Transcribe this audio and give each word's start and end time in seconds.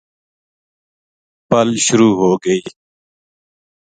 پل 1.49 1.69
شروع 1.85 2.13
ہوگئی 2.19 2.59